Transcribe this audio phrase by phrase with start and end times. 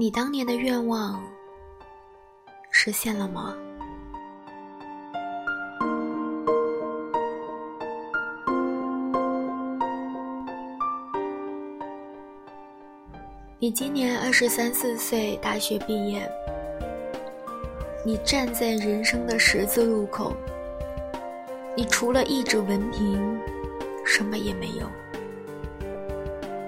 [0.00, 1.22] 你当年的愿望
[2.70, 3.54] 实现了吗？
[13.58, 16.26] 你今年二十三四岁，大学毕业。
[18.02, 20.32] 你站在人生的十字路口，
[21.76, 23.38] 你除了一纸文凭，
[24.06, 24.86] 什么也没有。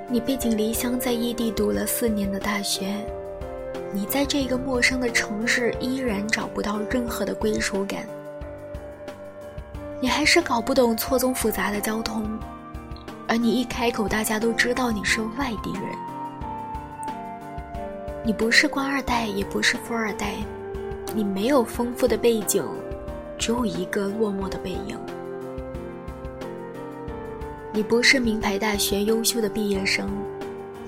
[0.07, 3.03] 你背井离乡，在异地读了四年的大学，
[3.95, 8.07] 你在这个陌生的城市依然找不到任何的归属感。
[10.01, 12.27] 你还是搞不懂错综复杂的交通，
[13.29, 15.83] 而你一开口，大家都知道你是外地人。
[18.25, 20.37] 你不是官二代，也不是富二代。
[21.15, 22.65] 你没有丰富的背景，
[23.39, 24.99] 只有一个落寞的背影。
[27.73, 30.09] 你不是名牌大学优秀的毕业生，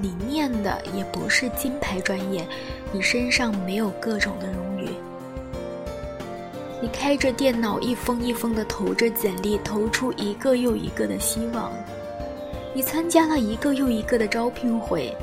[0.04, 2.46] 你念的也不是金牌专业，
[2.92, 4.90] 你身上没有各种的荣誉。
[6.82, 11.72] 你开着电脑一封一封的投着简历，投出一个又一个的希望。
[12.74, 15.16] 你参加了一个又一个的招聘会，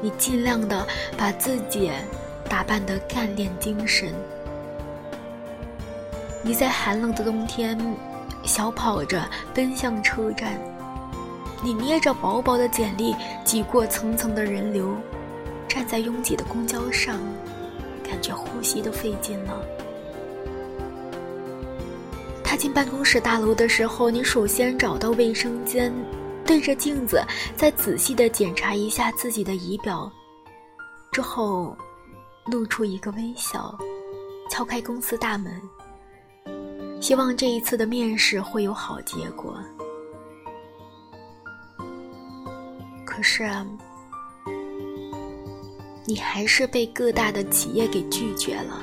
[0.00, 0.86] 你尽量的
[1.16, 1.90] 把自己
[2.48, 4.14] 打扮得干练精神。
[6.40, 7.76] 你在寒冷的冬天，
[8.44, 10.56] 小跑着奔向车站。
[11.62, 14.96] 你捏着薄薄的简历，挤过层层的人流，
[15.68, 17.18] 站在拥挤的公交上，
[18.02, 19.62] 感觉呼吸都费劲了。
[22.42, 25.92] 踏进办公室大楼的时候，你首先找到卫生间，
[26.44, 27.22] 对着镜子
[27.56, 30.10] 再仔细的检查一下自己的仪表，
[31.12, 31.76] 之后
[32.46, 33.78] 露出一个微笑，
[34.50, 35.60] 敲开公司大门。
[37.00, 39.56] 希望这一次的面试会有好结果。
[43.20, 43.50] 可是，
[46.06, 48.82] 你还是被各大的企业给拒绝了。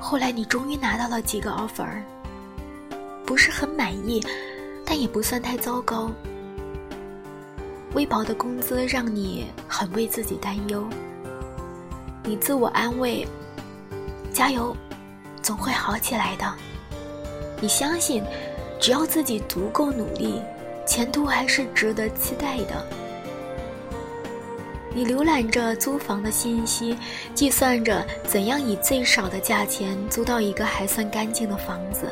[0.00, 1.86] 后来，你终于拿到了几个 offer，
[3.26, 4.24] 不是很满意，
[4.86, 6.10] 但也不算太糟糕。
[7.92, 10.88] 微薄的工资让你很为自己担忧，
[12.24, 13.28] 你自我安慰。
[14.32, 14.74] 加油，
[15.42, 16.54] 总会好起来的。
[17.60, 18.24] 你相信，
[18.82, 20.42] 只要自己足够努力，
[20.84, 22.84] 前途还是值得期待的。
[24.92, 26.98] 你浏览着租房的信息，
[27.32, 32.08] 计算着怎样以最少的价钱租到一个还算干净的房子。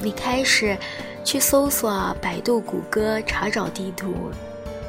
[0.00, 0.76] 你开始
[1.22, 4.12] 去搜索百度、谷歌，查找地图，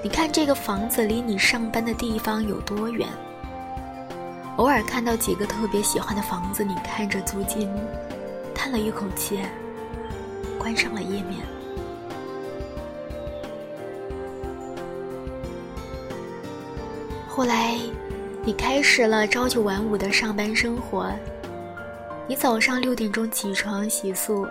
[0.02, 3.08] 你看这个房子离你上班的地方有多远。
[4.58, 7.72] 偶尔看到几个特别喜欢的房子，你看着租金，
[8.56, 9.42] 叹了一口气，
[10.62, 11.40] 关上了页面。
[17.28, 17.80] 后来，
[18.44, 21.12] 你开始了朝九晚五的上班生活。
[22.28, 24.48] 你早上六点钟起床洗漱，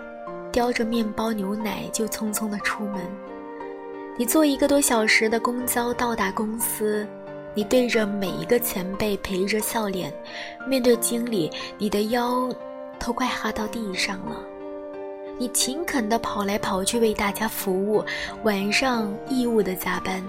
[0.51, 3.01] 叼着面包牛奶就匆匆的出门。
[4.17, 7.07] 你坐一个多小时的公交到达公司。
[7.53, 10.13] 你对着每一个前辈陪着笑脸，
[10.67, 12.49] 面对经理，你的腰
[12.99, 14.50] 都快哈到地上了。
[15.41, 18.05] 你勤恳地跑来跑去为大家服务，
[18.43, 20.23] 晚上义务的加班，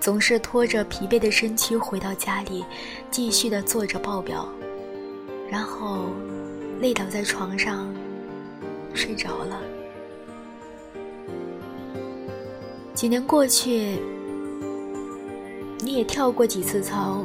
[0.00, 2.64] 总是拖着疲惫的身躯回到家里，
[3.08, 4.48] 继续的做着报表，
[5.48, 6.06] 然后
[6.80, 7.86] 累倒在床上
[8.92, 9.60] 睡着了。
[12.94, 13.96] 几年过去。
[15.78, 17.24] 你也跳过几次槽，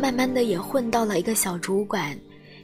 [0.00, 2.18] 慢慢的也混到了一个小主管。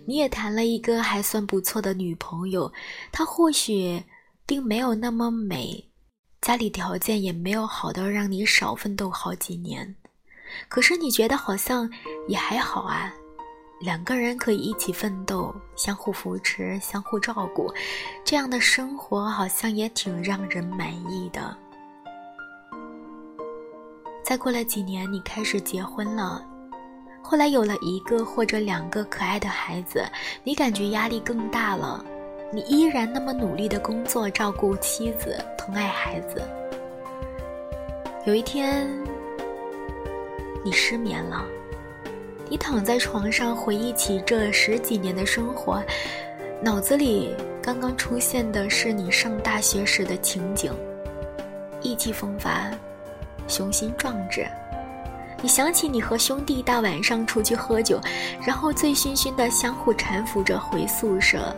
[0.08, 2.72] 你也谈了一个还算不错的女朋友，
[3.12, 4.02] 她或许
[4.46, 5.84] 并没有那么美，
[6.41, 9.94] 家里条件也没有好到让你少奋斗好几年。
[10.66, 11.86] 可是你觉得好像
[12.26, 13.12] 也还好啊，
[13.82, 17.70] 两个人可以一起奋斗，相互扶持，相互照顾，
[18.25, 21.55] 这样的生活好像也挺让人满意的。
[24.25, 26.43] 再过了几年，你开始结婚了，
[27.23, 30.03] 后来有了一个或者两个可爱的孩子，
[30.43, 32.05] 你感觉压力更大了。
[32.50, 36.43] 你依然那么努力的工作，照顾妻子，疼爱孩子。
[38.25, 38.88] 有一天，
[40.65, 41.44] 你失眠了，
[42.49, 45.82] 你躺在床上回忆起这十几年的生活，
[46.62, 50.73] 脑子里刚刚出现的是你上大学时的情景，
[51.82, 52.70] 意气风发。
[53.47, 54.47] 雄心壮志，
[55.40, 58.00] 你想起你和兄弟大晚上出去喝酒，
[58.44, 61.55] 然后醉醺醺的相互搀扶着回宿舍。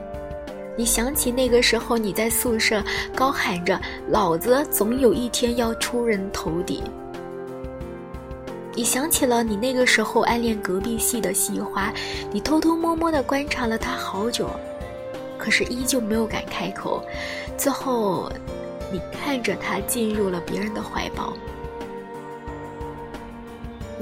[0.76, 2.82] 你想起那个时候你在宿舍
[3.14, 6.82] 高喊着“老子总有一天要出人头地”，
[8.74, 11.92] 你想起了你那个时候暗恋隔壁系的系花，
[12.30, 14.48] 你偷偷摸摸的观察了他好久，
[15.38, 17.02] 可是依旧没有敢开口。
[17.56, 18.30] 最后，
[18.92, 21.32] 你看着他进入了别人的怀抱。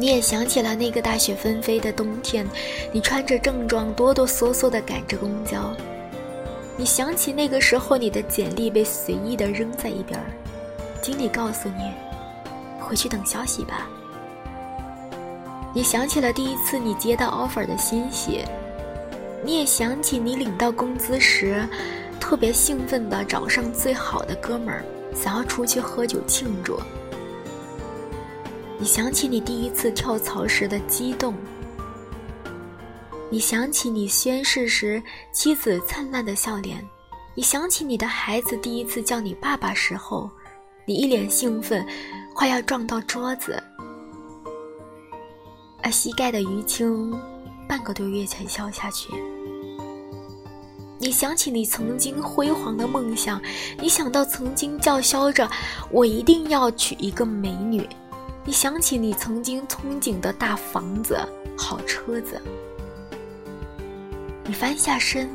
[0.01, 2.47] 你也想起了那个大雪纷飞的冬天，
[2.93, 5.75] 你穿着正装哆哆嗦嗦的赶着公交。
[6.77, 10.17] 你想起那个时候你的简历被随意的扔在一边，
[11.03, 11.93] 经理告诉你，
[12.79, 13.89] 回去等消息吧。
[15.75, 18.45] 你想起了第一次你接到 offer 的欣喜，
[19.45, 21.69] 你也想起你领到工资时，
[22.21, 26.81] 特别兴奋的找上最好的哥们儿，想要出去喝酒庆祝。
[28.81, 31.35] 你想起你第一次跳槽时的激动，
[33.29, 35.03] 你想起你宣誓时
[35.33, 36.83] 妻子灿烂的笑脸，
[37.35, 40.31] 你想起你的孩子第一次叫你爸爸时候，
[40.87, 41.85] 你一脸兴奋，
[42.33, 43.61] 快要撞到桌子。
[45.83, 47.13] 而膝盖的淤青，
[47.69, 49.09] 半个多月才消下去。
[51.01, 53.43] 你想起你曾经辉煌的梦想，
[53.81, 55.51] 你想到曾经叫嚣着
[55.91, 57.89] “我一定要娶一个美女”，
[58.49, 61.19] 你想起你曾经憧憬的大房子、
[61.55, 62.41] 好车子。
[64.43, 65.29] 你翻下身，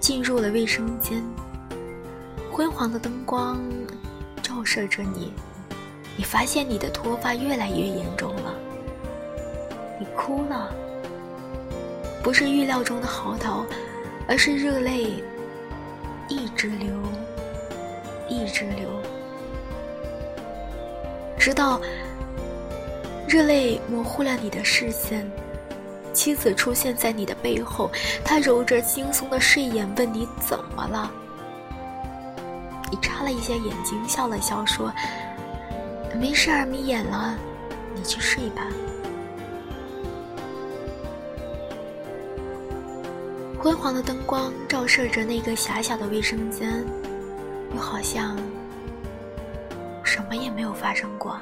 [0.00, 1.22] 进入了卫生间，
[2.50, 3.60] 昏黄的灯光
[4.42, 5.34] 照射着你。
[6.16, 8.54] 你发现你的脱发越来越严重了，
[9.98, 10.74] 你哭了，
[12.22, 13.66] 不是预料中的嚎啕，
[14.26, 15.22] 而是热泪
[16.30, 16.96] 一直流，
[18.26, 18.88] 一直流，
[21.40, 21.80] 直到
[23.26, 25.28] 热泪模糊了你的视线。
[26.12, 27.90] 妻子出现在你的背后，
[28.22, 31.10] 她揉着惺忪的睡眼问你怎么了。
[32.90, 34.92] 你眨了一下眼睛，笑了笑说。
[36.14, 37.38] 没事儿，眯眼了，
[37.94, 38.66] 你去睡吧。
[43.58, 46.84] 昏黄的灯光照射着那个狭小的卫生间，
[47.74, 48.36] 又好像
[50.30, 51.40] 什么也没有发生过。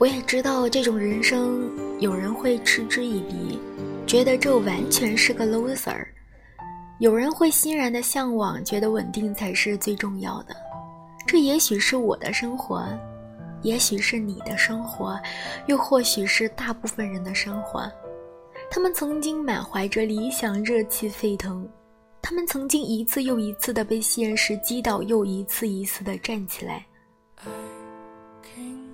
[0.00, 3.58] 我也知道这种人生，有人会嗤之以鼻，
[4.06, 5.94] 觉得这完全是个 loser；
[7.00, 10.56] 有人会欣然的向往，觉得稳定才是最重要的。
[11.26, 12.82] 这也许是我的生活，
[13.60, 15.20] 也许是你的生活，
[15.66, 17.86] 又或许是大部分人的生活。
[18.70, 21.62] 他们曾经满怀着理想，热气沸腾；
[22.22, 26.86] 他们曾经一次又一次的被现实击倒，又一次一次的站起来。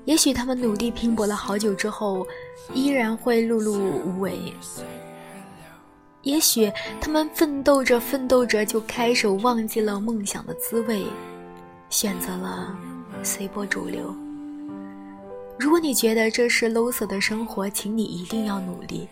[0.07, 2.27] 也许他们努力拼搏了好久之后，
[2.73, 4.55] 依然会碌碌无为。
[6.23, 11.05] 也许他们奋斗着奋斗着就开始忘记了梦想的滋味，
[11.91, 12.75] 选择了
[13.23, 14.15] 随波逐流。
[15.59, 19.09] 如果你觉得这是 loser 的生活，请你一定要努力，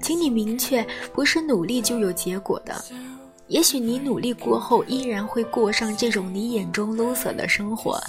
[0.00, 2.84] 请你明确，不是努力就有结果的。
[3.48, 8.00] 也许你努力过后，依然会过上这种你眼中 loser 的生活。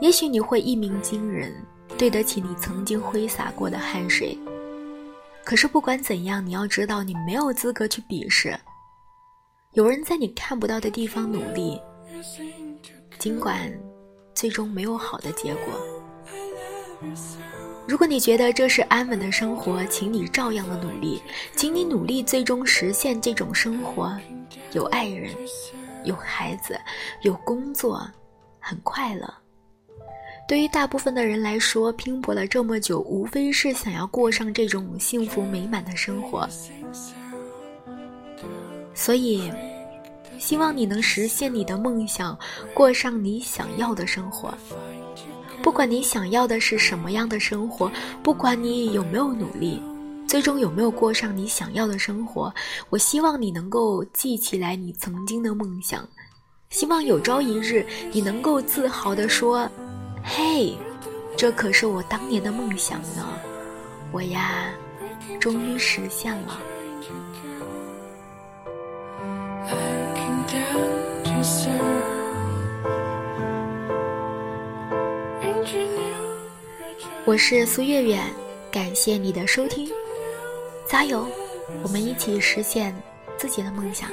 [0.00, 1.52] 也许你会一鸣惊人，
[1.98, 4.38] 对得起你曾经挥洒过的汗水。
[5.44, 8.58] 可是不管怎样，你要知道，你没有资格去鄙视。
[9.72, 11.80] 有人在你看不到的地方努力，
[13.18, 13.72] 尽管
[14.34, 15.74] 最终没有好的结果。
[17.86, 21.22] 如果你觉得这是安稳的生活，请你照样的努力，
[21.56, 24.16] 请你努力最终实现这种生活：
[24.72, 25.34] 有爱人，
[26.04, 26.78] 有孩子，
[27.22, 28.06] 有工作，
[28.58, 29.32] 很快乐。
[30.48, 36.48] 对于大部分的人来说，拼搏了这么久，无非是想要过上这种幸福美满的生活。
[38.94, 39.50] 所以，
[40.38, 42.36] 希望你能实现你的梦想，
[42.74, 44.52] 过上你想要的生活。
[45.62, 47.90] 不管你想要的是什么样的生活，
[48.22, 49.80] 不管你有没有努力，
[50.26, 52.52] 最终有没有过上你想要的生活，
[52.88, 56.08] 我希望你能够记起来你曾经的梦想。
[56.70, 59.70] 希望有朝一日，你能够自豪地说。
[60.22, 60.76] 嘿，
[61.36, 63.26] 这可是我当年的梦想呢。
[64.12, 64.72] 我呀，
[65.38, 66.60] 终于实现了。
[77.24, 78.18] 我是苏月月，
[78.72, 79.88] 感谢你的收听，
[80.88, 81.24] 加油！
[81.82, 82.92] 我们一起实现
[83.38, 84.10] 自己的梦想。